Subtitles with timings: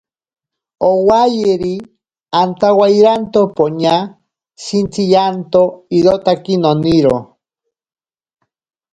[0.89, 1.75] Owayeri,
[2.41, 3.95] antawairianto poña
[4.63, 5.61] shintsiyanto...
[5.97, 7.15] irotaki noniro.